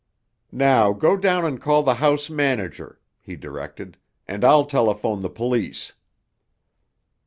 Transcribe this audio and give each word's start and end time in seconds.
"Now 0.51 0.93
go 0.93 1.15
down 1.15 1.45
and 1.45 1.61
call 1.61 1.83
the 1.83 1.93
house 2.01 2.27
manager," 2.27 2.99
he 3.19 3.35
directed, 3.35 3.97
"and 4.27 4.43
I'll 4.43 4.65
telephone 4.65 5.19
the 5.19 5.29
police." 5.29 5.93